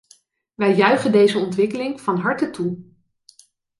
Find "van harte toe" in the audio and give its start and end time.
2.01-2.77